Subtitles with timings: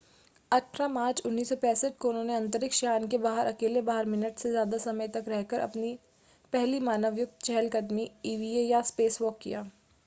[0.51, 5.07] 18 March 1965 को उन्होंने अंतरिक्ष यान के बाहर अकेले बारह मिनट से ज़्यादा समय
[5.09, 5.59] तक रहकर
[6.53, 9.61] पहली मानवयुक्त चहलकदमी ईवीए या स्पेसवॉक” किया